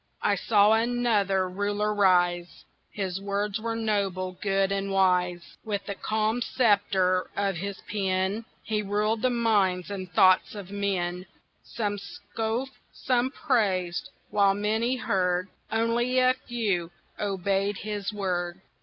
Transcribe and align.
I 0.23 0.33
saw 0.33 0.73
another 0.73 1.47
Ruler 1.47 1.93
rise 1.93 2.65
His 2.89 3.21
words 3.21 3.59
were 3.61 3.75
noble, 3.75 4.31
good, 4.41 4.71
and 4.71 4.89
wise; 4.91 5.57
With 5.63 5.85
the 5.85 5.93
calm 5.93 6.41
sceptre 6.41 7.29
of 7.37 7.57
his 7.57 7.81
pen 7.87 8.45
He 8.63 8.81
ruled 8.81 9.21
the 9.21 9.29
minds 9.29 9.91
and 9.91 10.11
thoughts 10.11 10.55
of 10.55 10.71
men; 10.71 11.27
Some 11.61 11.99
scoffed, 11.99 12.71
some 12.91 13.29
praised 13.29 14.09
while 14.31 14.55
many 14.55 14.95
heard, 14.95 15.49
Only 15.71 16.17
a 16.17 16.33
few 16.33 16.89
obeyed 17.19 17.77
his 17.77 18.11
word. 18.11 18.59